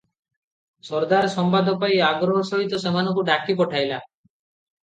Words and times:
ସର୍ଦ୍ଦାର 0.87 1.29
ସମ୍ବାଦ 1.33 1.75
ପାଇ 1.83 1.99
ଆଗ୍ରହସହିତ 2.07 2.81
ସେମାନଙ୍କୁ 2.87 3.29
ଡାକି 3.33 3.59
ପଠାଇଲା। 3.63 4.01